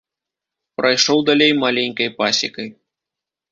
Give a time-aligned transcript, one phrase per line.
[0.81, 2.67] Прайшоў далей маленькай пасекай.